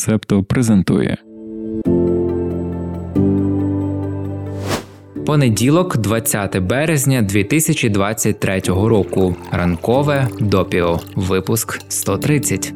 [0.00, 1.16] Септо презентує.
[5.26, 9.36] Понеділок, 20 березня 2023 року.
[9.52, 11.00] Ранкове допіо.
[11.14, 12.74] Випуск 130.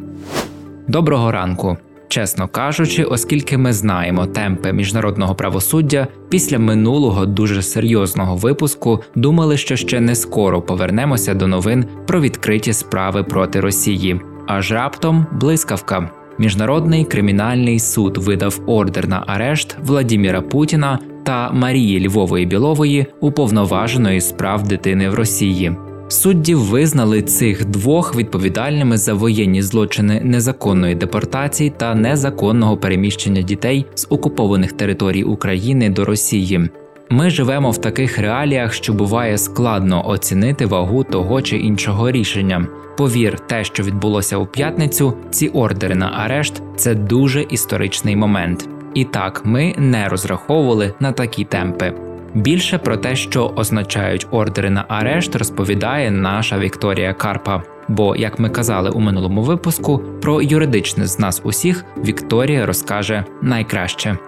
[0.89, 1.77] Доброго ранку.
[2.09, 9.77] Чесно кажучи, оскільки ми знаємо темпи міжнародного правосуддя, після минулого дуже серйозного випуску думали, що
[9.77, 14.21] ще не скоро повернемося до новин про відкриті справи проти Росії.
[14.47, 16.23] Аж раптом блискавка.
[16.38, 24.69] Міжнародний кримінальний суд видав ордер на арешт Владіміра Путіна та Марії Львової Білової, уповноваженої справ
[24.69, 25.73] дитини в Росії.
[26.09, 34.06] Судді визнали цих двох відповідальними за воєнні злочини незаконної депортації та незаконного переміщення дітей з
[34.11, 36.70] окупованих територій України до Росії.
[37.11, 42.66] Ми живемо в таких реаліях, що буває складно оцінити вагу того чи іншого рішення.
[42.97, 48.69] Повір, те, що відбулося у п'ятницю, ці ордери на арешт це дуже історичний момент.
[48.95, 51.95] І так, ми не розраховували на такі темпи.
[52.34, 57.62] Більше про те, що означають ордери на арешт, розповідає наша Вікторія Карпа.
[57.89, 64.19] Бо, як ми казали у минулому випуску, про юридичне з нас усіх Вікторія розкаже найкраще.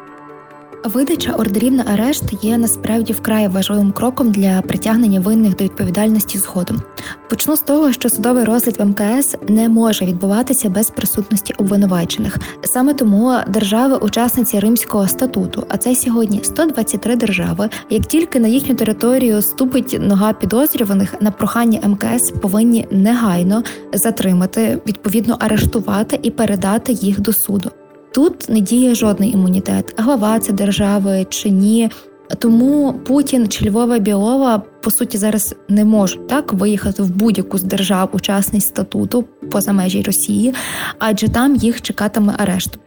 [0.85, 6.83] Видача ордерів на арешт є насправді вкрай важливим кроком для притягнення винних до відповідальності згодом.
[7.31, 12.39] Почну з того, що судовий розгляд в МКС не може відбуватися без присутності обвинувачених.
[12.63, 17.69] Саме тому держави-учасниці Римського статуту, а це сьогодні 123 держави.
[17.91, 25.37] Як тільки на їхню територію ступить нога підозрюваних, на прохання МКС повинні негайно затримати, відповідно
[25.41, 27.71] арештувати і передати їх до суду.
[28.17, 31.91] Тут не діє жодний імунітет, глава це держави чи ні.
[32.39, 37.63] Тому Путін чи Львова Білова по суті зараз не можуть так виїхати в будь-яку з
[37.63, 40.55] держав учасниць статуту поза межі Росії,
[40.99, 42.79] адже там їх чекатиме арешт.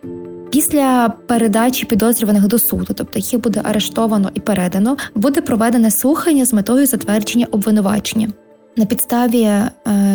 [0.51, 6.53] Після передачі підозрюваних до суду, тобто їх буде арештовано і передано, буде проведене слухання з
[6.53, 8.27] метою затвердження обвинувачення.
[8.77, 9.71] На підставі е,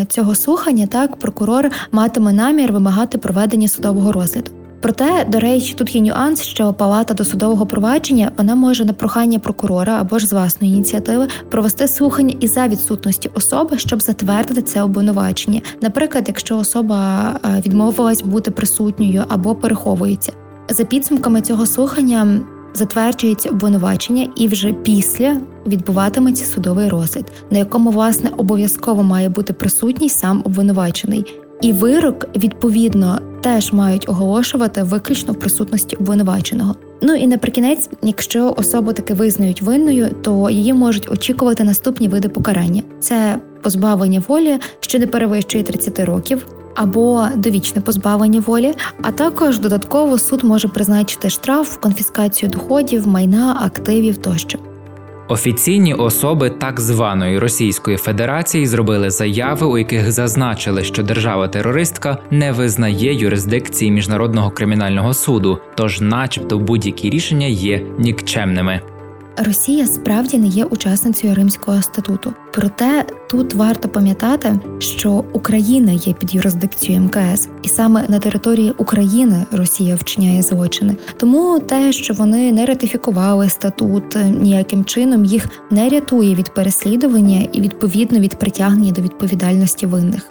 [0.08, 4.63] цього слухання так прокурор матиме намір вимагати проведення судового розгляду.
[4.84, 10.00] Проте, до речі, тут є нюанс, що палата досудового провадження вона може на прохання прокурора
[10.00, 15.60] або ж з власної ініціативи провести слухання і за відсутності особи, щоб затвердити це обвинувачення.
[15.80, 20.32] Наприклад, якщо особа е, відмовилась бути присутньою або переховується.
[20.68, 22.40] За підсумками цього слухання
[22.74, 30.08] затверджується обвинувачення, і вже після відбуватиметься судовий розгляд, на якому власне обов'язково має бути присутній
[30.08, 31.24] сам обвинувачений.
[31.60, 36.74] І вирок відповідно теж мають оголошувати виключно в присутності обвинуваченого.
[37.02, 42.82] Ну і наприкінець, якщо особу таки визнають винною, то її можуть очікувати наступні види покарання:
[43.00, 46.46] це позбавлення волі, що не перевищує 30 років.
[46.74, 54.16] Або довічне позбавлення волі, а також додатково суд може призначити штраф, конфіскацію доходів, майна, активів
[54.16, 54.58] тощо.
[55.28, 63.14] Офіційні особи так званої Російської Федерації зробили заяви, у яких зазначили, що держава-терористка не визнає
[63.14, 68.80] юрисдикції міжнародного кримінального суду, тож, начебто, будь-які рішення є нікчемними.
[69.36, 72.32] Росія справді не є учасницею Римського статуту.
[72.52, 79.46] Проте тут варто пам'ятати, що Україна є під юрисдикцією МКС, і саме на території України
[79.52, 80.96] Росія вчиняє злочини.
[81.16, 87.60] Тому те, що вони не ратифікували статут, ніяким чином їх не рятує від переслідування і
[87.60, 90.30] відповідно від притягнення до відповідальності винних.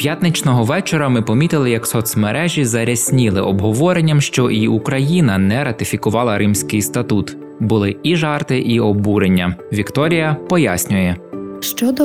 [0.00, 7.36] П'ятничного вечора ми помітили, як соцмережі зарясніли обговоренням, що і Україна не ратифікувала Римський статут.
[7.60, 9.56] Були і жарти, і обурення.
[9.72, 11.16] Вікторія пояснює.
[11.60, 12.04] Щодо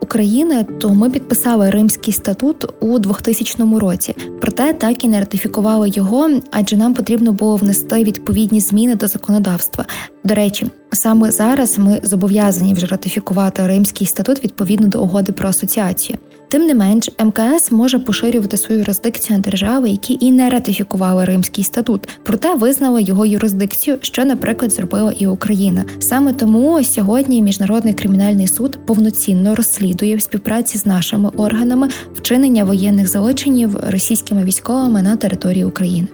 [0.00, 6.30] України, то ми підписали Римський статут у 2000 році, проте так і не ратифікували його,
[6.52, 9.84] адже нам потрібно було внести відповідні зміни до законодавства.
[10.24, 16.18] До речі, саме зараз ми зобов'язані вже ратифікувати Римський статут відповідно до угоди про асоціацію.
[16.50, 21.64] Тим не менш, МКС може поширювати свою юрисдикцію на держави, які і не ратифікували Римський
[21.64, 25.84] статут, проте визнали його юрисдикцію, що, наприклад, зробила і Україна.
[25.98, 33.08] Саме тому сьогодні міжнародний кримінальний суд повноцінно розслідує в співпраці з нашими органами вчинення воєнних
[33.08, 36.08] злочинів російськими військовими на території України.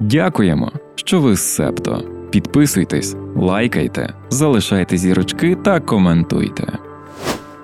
[0.00, 2.02] Дякуємо, що ви з Септо.
[2.30, 6.91] Підписуйтесь, лайкайте, залишайте зірочки та коментуйте.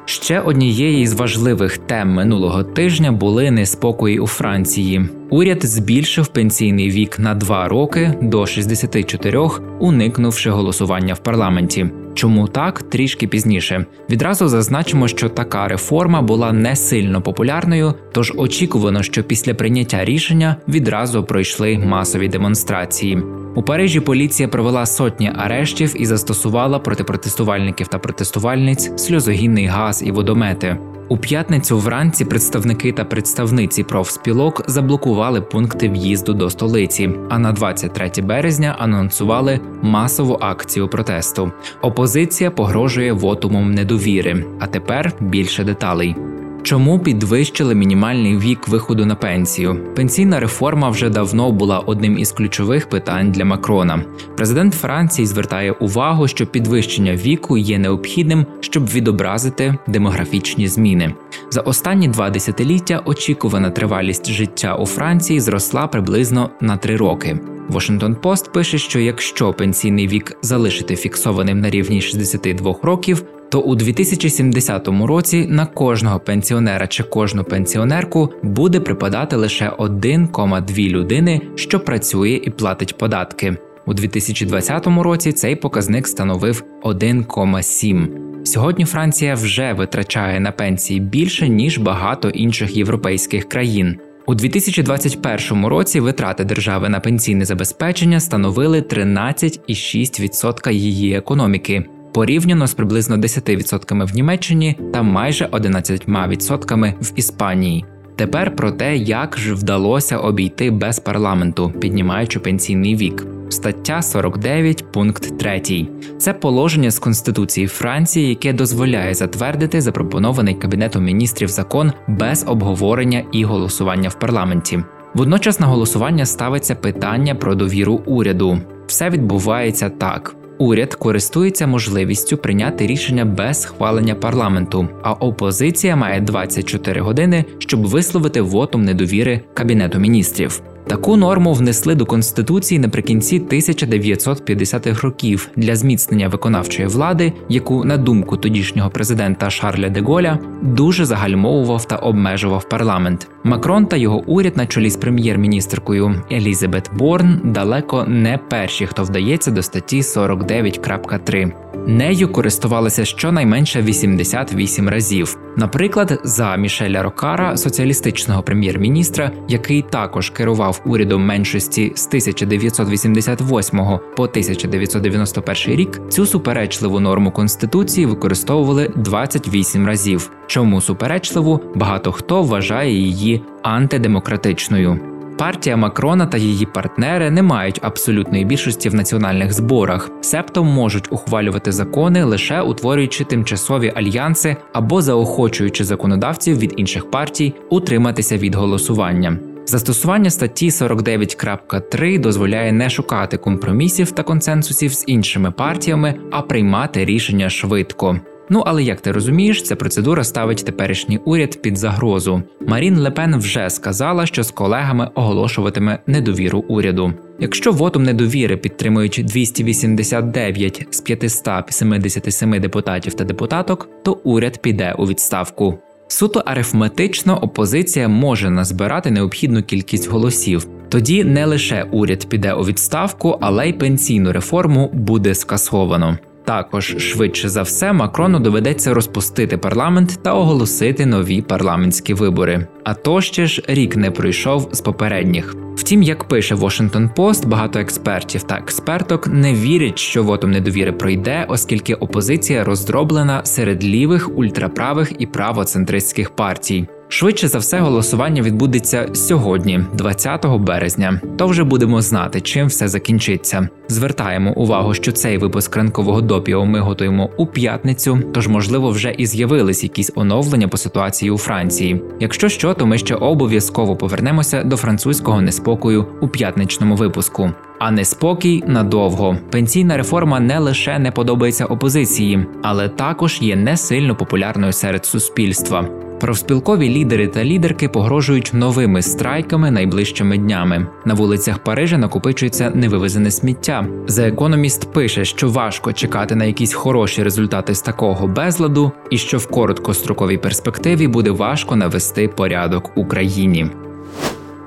[0.08, 5.08] Ще однією з важливих тем минулого тижня були неспокої у Франції.
[5.30, 9.48] Уряд збільшив пенсійний вік на 2 роки до 64,
[9.80, 11.86] уникнувши голосування в парламенті.
[12.18, 13.86] Чому так трішки пізніше?
[14.10, 20.56] Відразу зазначимо, що така реформа була не сильно популярною, тож очікувано, що після прийняття рішення
[20.68, 23.22] відразу пройшли масові демонстрації.
[23.54, 30.10] У Парижі поліція провела сотні арештів і застосувала проти протестувальників та протестувальниць сльозогінний газ і
[30.10, 30.76] водомети.
[31.08, 37.10] У п'ятницю вранці представники та представниці профспілок заблокували пункти в'їзду до столиці.
[37.28, 41.52] А на 23 березня анонсували масову акцію протесту.
[41.82, 44.44] Опозиція погрожує вотумом недовіри.
[44.60, 46.16] А тепер більше деталей.
[46.62, 49.94] Чому підвищили мінімальний вік виходу на пенсію?
[49.96, 54.04] Пенсійна реформа вже давно була одним із ключових питань для Макрона.
[54.36, 61.14] Президент Франції звертає увагу, що підвищення віку є необхідним, щоб відобразити демографічні зміни.
[61.50, 67.38] За останні два десятиліття очікувана тривалість життя у Франції зросла приблизно на три роки.
[67.70, 73.74] Washington Post пише, що якщо пенсійний вік залишити фіксованим на рівні 62 років, то у
[73.74, 82.40] 2070 році на кожного пенсіонера чи кожну пенсіонерку буде припадати лише 1,2 людини, що працює
[82.44, 83.56] і платить податки.
[83.86, 88.06] У 2020 році цей показник становив 1,7.
[88.44, 93.98] Сьогодні Франція вже витрачає на пенсії більше ніж багато інших європейських країн.
[94.26, 101.84] У 2021 році витрати держави на пенсійне забезпечення становили 13,6% її економіки
[102.18, 107.84] порівняно з приблизно 10% в Німеччині та майже 11% в Іспанії.
[108.16, 113.26] Тепер про те, як ж вдалося обійти без парламенту, піднімаючи пенсійний вік.
[113.48, 115.86] Стаття 49, пункт 3.
[116.18, 123.44] Це положення з Конституції Франції, яке дозволяє затвердити запропонований Кабінетом міністрів закон без обговорення і
[123.44, 124.78] голосування в парламенті.
[125.14, 128.58] Водночас на голосування ставиться питання про довіру уряду.
[128.86, 137.00] Все відбувається так: Уряд користується можливістю прийняти рішення без схвалення парламенту, а опозиція має 24
[137.00, 140.60] години, щоб висловити вотом недовіри кабінету міністрів.
[140.88, 148.36] Таку норму внесли до конституції наприкінці 1950-х років для зміцнення виконавчої влади, яку, на думку
[148.36, 153.28] тодішнього президента Шарля де Голя, дуже загальмовував та обмежував парламент.
[153.44, 159.50] Макрон та його уряд на чолі з прем'єр-міністркою Елізабет Борн далеко не перші, хто вдається
[159.50, 161.52] до статті 49.3.
[161.86, 165.38] Нею користувалися щонайменше 88 разів.
[165.56, 173.78] Наприклад, за Мішеля Рокара, соціалістичного прем'єр-міністра, який також керував урядом меншості з 1988
[174.16, 180.30] по 1991 рік, цю суперечливу норму конституції використовували 28 разів.
[180.46, 185.00] Чому суперечливу багато хто вважає її антидемократичною.
[185.38, 191.72] Партія Макрона та її партнери не мають абсолютної більшості в національних зборах, себто можуть ухвалювати
[191.72, 199.38] закони лише утворюючи тимчасові альянси або заохочуючи законодавців від інших партій утриматися від голосування.
[199.68, 207.50] Застосування статті 49.3 дозволяє не шукати компромісів та консенсусів з іншими партіями, а приймати рішення
[207.50, 208.20] швидко.
[208.50, 212.42] Ну але як ти розумієш, ця процедура ставить теперішній уряд під загрозу.
[212.66, 217.12] Марін Лепен вже сказала, що з колегами оголошуватиме недовіру уряду.
[217.40, 225.78] Якщо вотом недовіри підтримують 289 з 577 депутатів та депутаток, то уряд піде у відставку.
[226.08, 230.66] Суто арифметично опозиція може назбирати необхідну кількість голосів.
[230.88, 236.18] Тоді не лише уряд піде у відставку, але й пенсійну реформу буде скасовано.
[236.44, 242.66] Також швидше за все Макрону доведеться розпустити парламент та оголосити нові парламентські вибори.
[242.84, 245.67] А то ще ж рік не пройшов з попередніх.
[245.88, 251.46] Втім, як пише Washington Post, багато експертів та експерток не вірять, що вотом недовіри пройде,
[251.48, 256.88] оскільки опозиція роздроблена серед лівих, ультраправих і правоцентристських партій.
[257.10, 261.20] Швидше за все, голосування відбудеться сьогодні, 20 березня.
[261.38, 263.68] То вже будемо знати, чим все закінчиться.
[263.88, 269.26] Звертаємо увагу, що цей випуск ранкового допіо ми готуємо у п'ятницю, тож, можливо, вже і
[269.26, 272.02] з'явились якісь оновлення по ситуації у Франції.
[272.20, 277.50] Якщо що, то ми ще обов'язково повернемося до французького неспокою у п'ятничному випуску.
[277.78, 279.36] А неспокій надовго.
[279.50, 285.88] Пенсійна реформа не лише не подобається опозиції, але також є не сильно популярною серед суспільства.
[286.20, 290.86] Профспілкові лідери та лідерки погрожують новими страйками найближчими днями.
[291.04, 293.86] На вулицях Парижа накопичується невивезене сміття.
[294.06, 299.38] За економіст пише, що важко чекати на якісь хороші результати з такого безладу, і що
[299.38, 303.66] в короткостроковій перспективі буде важко навести порядок Україні.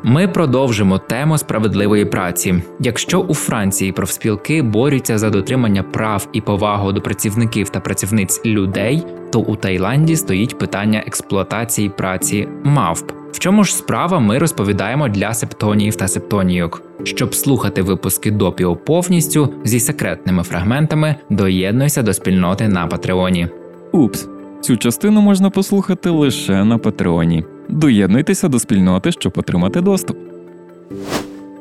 [0.03, 2.63] Ми продовжимо тему справедливої праці.
[2.79, 9.03] Якщо у Франції профспілки борються за дотримання прав і повагу до працівників та працівниць людей,
[9.31, 13.11] то у Таїланді стоїть питання експлуатації праці мавп.
[13.31, 16.81] В чому ж справа ми розповідаємо для септоніїв та септонійок.
[17.03, 23.47] Щоб слухати випуски допіо повністю зі секретними фрагментами, доєднуйся до спільноти на Патреоні.
[23.91, 24.27] Упс,
[24.61, 27.43] цю частину можна послухати лише на Патреоні.
[27.69, 30.17] Доєднуйтеся до спільноти, щоб отримати доступ.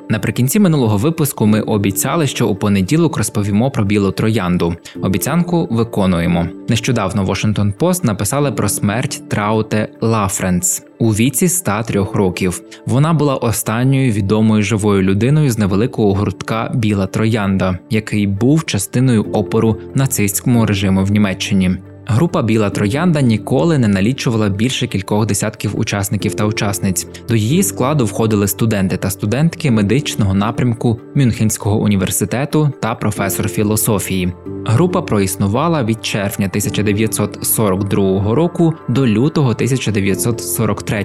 [0.09, 4.75] Наприкінці минулого випуску ми обіцяли, що у понеділок розповімо про білу троянду.
[5.03, 6.47] Обіцянку виконуємо.
[6.69, 12.63] Нещодавно Washington Post написали про смерть Трауте Лафренц у віці 103 років.
[12.87, 19.77] Вона була останньою відомою живою людиною з невеликого гуртка Біла Троянда, який був частиною опору
[19.95, 21.71] нацистському режиму в Німеччині.
[22.13, 27.07] Група Біла Троянда ніколи не налічувала більше кількох десятків учасників та учасниць.
[27.29, 34.33] До її складу входили студенти та студентки медичного напрямку Мюнхенського університету та професор філософії.
[34.67, 41.05] Група проіснувала від червня 1942 року до лютого 1943.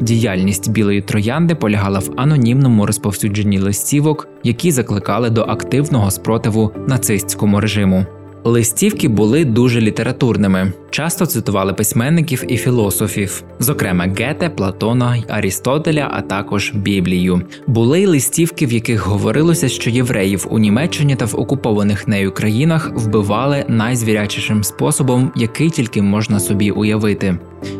[0.00, 8.06] Діяльність білої троянди полягала в анонімному розповсюдженні листівок, які закликали до активного спротиву нацистському режиму.
[8.44, 16.72] Листівки були дуже літературними, часто цитували письменників і філософів, зокрема Гете, Платона Арістотеля, а також
[16.74, 17.42] Біблію.
[17.66, 22.90] Були й листівки, в яких говорилося, що євреїв у Німеччині та в окупованих нею країнах
[22.94, 27.38] вбивали найзвірячішим способом, який тільки можна собі уявити.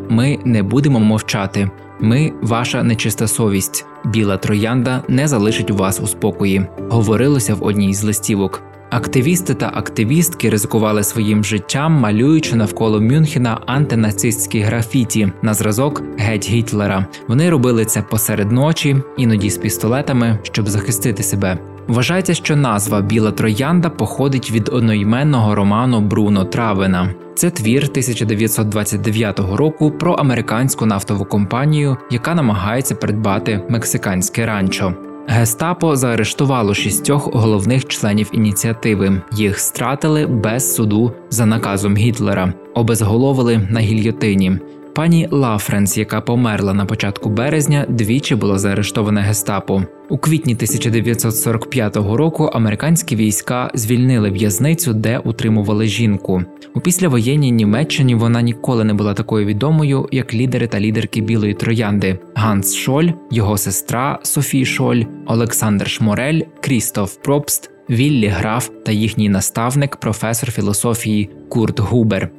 [0.08, 1.70] Ми не будемо мовчати.
[2.00, 6.66] Ми, ваша нечиста совість, біла троянда не залишить вас у спокої.
[6.78, 8.62] Говорилося в одній з листівок.
[8.90, 17.06] Активісти та активістки ризикували своїм життям, малюючи навколо Мюнхена антинацистські графіті на зразок геть Гітлера.
[17.28, 21.58] Вони робили це посеред ночі, іноді з пістолетами, щоб захистити себе.
[21.88, 27.14] Вважається, що назва Біла Троянда походить від одноіменного роману Бруно Травена.
[27.34, 34.94] Це твір 1929 року про американську нафтову компанію, яка намагається придбати мексиканське ранчо.
[35.30, 39.22] Гестапо заарештувало шістьох головних членів ініціативи.
[39.32, 44.58] Їх стратили без суду за наказом Гітлера, обезголовили на гільйотині.
[44.98, 49.82] Пані Лафренс, яка померла на початку березня, двічі була заарештована гестапо.
[50.08, 56.42] У квітні 1945 року американські війська звільнили в'язницю, де утримували жінку.
[56.74, 62.18] У післявоєнній Німеччині вона ніколи не була такою відомою, як лідери та лідерки Білої Троянди:
[62.34, 69.96] Ганс Шоль, його сестра Софі Шоль, Олександр Шморель, Крістоф Пробст, Віллі Граф та їхній наставник,
[69.96, 72.30] професор філософії Курт Губер.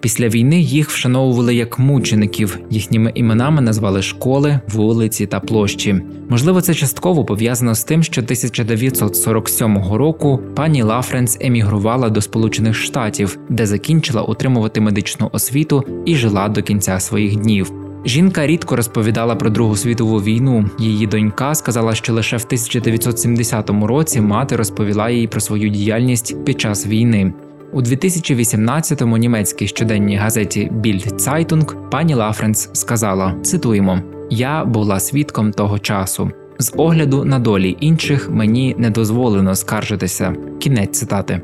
[0.00, 6.00] Після війни їх вшановували як мучеників, їхніми іменами назвали школи, вулиці та площі.
[6.28, 13.38] Можливо, це частково пов'язано з тим, що 1947 року пані Лафренс емігрувала до Сполучених Штатів,
[13.48, 17.72] де закінчила отримувати медичну освіту і жила до кінця своїх днів.
[18.04, 20.70] Жінка рідко розповідала про Другу світову війну.
[20.78, 26.60] Її донька сказала, що лише в 1970 році мати розповіла їй про свою діяльність під
[26.60, 27.32] час війни.
[27.72, 35.78] У 2018-му німецькій щоденній газеті Bild Zeitung пані Лафренс сказала: цитуємо: Я була свідком того
[35.78, 36.30] часу.
[36.58, 40.34] З огляду на долі інших мені не дозволено скаржитися.
[40.58, 41.40] Кінець цитати.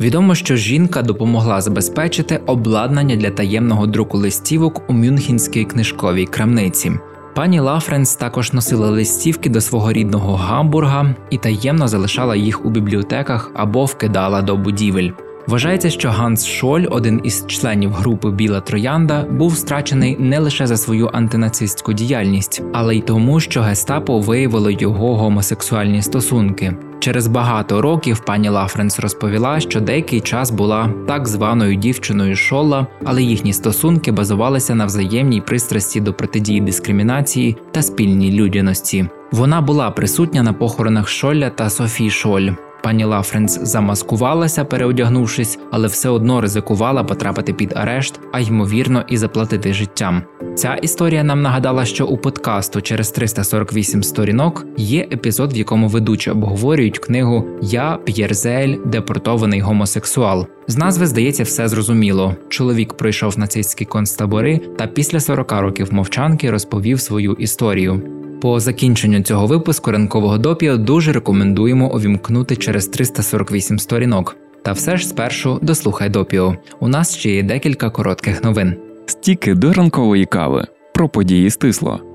[0.00, 6.92] Відомо, що жінка допомогла забезпечити обладнання для таємного друку листівок у Мюнхенській книжковій крамниці.
[7.34, 13.50] Пані Лафренс також носила листівки до свого рідного Гамбурга і таємно залишала їх у бібліотеках
[13.54, 15.10] або вкидала до будівель.
[15.50, 20.76] Вважається, що Ганс Шоль, один із членів групи Біла Троянда, був страчений не лише за
[20.76, 26.76] свою антинацистську діяльність, але й тому, що гестапо виявило його гомосексуальні стосунки.
[27.00, 33.22] Через багато років пані Лафренс розповіла, що деякий час була так званою дівчиною Шолла, але
[33.22, 39.08] їхні стосунки базувалися на взаємній пристрасті до протидії дискримінації та спільній людяності.
[39.32, 42.50] Вона була присутня на похоронах Шолля та Софі Шоль.
[42.82, 49.72] Пані Лафренс замаскувалася, переодягнувшись, але все одно ризикувала потрапити під арешт, а ймовірно, і заплатити
[49.72, 50.22] життям.
[50.54, 56.30] Ця історія нам нагадала, що у подкасту через 348 сторінок є епізод, в якому ведучі
[56.30, 60.46] обговорюють книгу Я, П'єр Зеель, депортований гомосексуал.
[60.66, 62.36] З назви здається, все зрозуміло.
[62.48, 68.19] Чоловік пройшов нацистські концтабори та після 40 років мовчанки розповів свою історію.
[68.40, 74.36] По закінченню цього випуску ранкового допіо дуже рекомендуємо увімкнути через 348 сторінок.
[74.62, 76.56] Та все ж спершу дослухай допіо.
[76.80, 78.76] У нас ще є декілька коротких новин.
[79.06, 82.09] Стіки до ранкової кави про події стисло.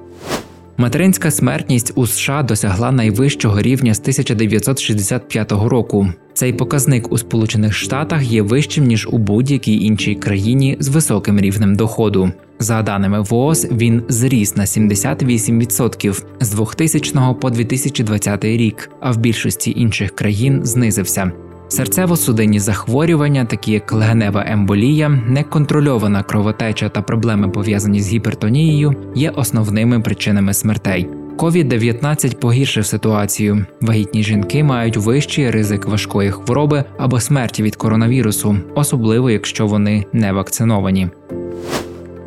[0.78, 6.08] Материнська смертність у США досягла найвищого рівня з 1965 року.
[6.34, 11.76] Цей показник у Сполучених Штатах є вищим ніж у будь-якій іншій країні з високим рівнем
[11.76, 12.32] доходу.
[12.60, 19.74] За даними ВООЗ, він зріс на 78% з 2000 по 2020 рік, а в більшості
[19.78, 21.32] інших країн знизився.
[21.70, 30.00] Серцево-судинні захворювання, такі як легенева емболія, неконтрольована кровотеча та проблеми пов'язані з гіпертонією, є основними
[30.00, 31.10] причинами смертей.
[31.38, 33.66] COVID-19 погіршив ситуацію.
[33.82, 40.32] Вагітні жінки мають вищий ризик важкої хвороби або смерті від коронавірусу, особливо якщо вони не
[40.32, 41.10] вакциновані.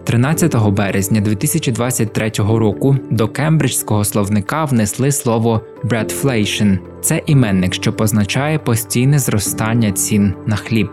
[0.08, 6.78] 13 березня 2023 року до кембриджського словника внесли слово «bradflation».
[7.00, 10.88] Це іменник, що позначає постійне зростання цін на хліб.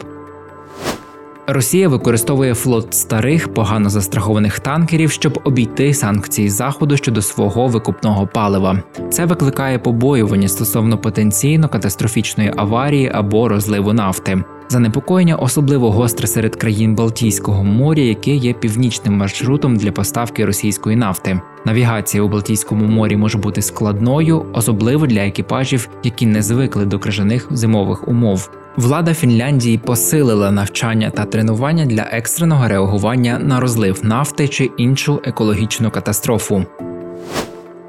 [1.47, 8.83] Росія використовує флот старих, погано застрахованих танкерів, щоб обійти санкції заходу щодо свого викупного палива.
[9.09, 14.43] Це викликає побоювання стосовно потенційно катастрофічної аварії або розливу нафти.
[14.69, 21.41] Занепокоєння особливо гостре серед країн Балтійського моря, яке є північним маршрутом для поставки російської нафти.
[21.65, 27.47] Навігація у Балтійському морі може бути складною, особливо для екіпажів, які не звикли до крижаних
[27.51, 28.49] зимових умов.
[28.77, 35.91] Влада Фінляндії посилила навчання та тренування для екстреного реагування на розлив нафти чи іншу екологічну
[35.91, 36.65] катастрофу.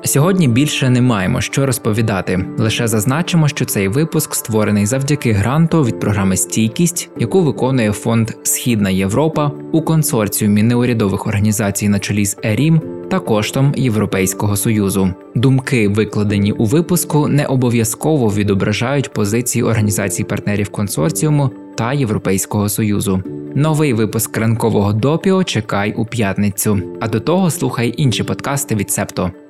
[0.07, 2.45] Сьогодні більше не маємо що розповідати.
[2.59, 8.91] Лише зазначимо, що цей випуск створений завдяки гранту від програми Стійкість, яку виконує фонд Східна
[8.91, 15.11] Європа у консорціумі неурядових організацій на чолі з ЕРІМ та коштом Європейського союзу.
[15.35, 23.23] Думки, викладені у випуску, не обов'язково відображають позиції організацій партнерів консорціуму та Європейського союзу.
[23.55, 26.79] Новий випуск ранкового допіо чекай у п'ятницю.
[27.01, 29.33] А до того слухай інші подкасти від Септо.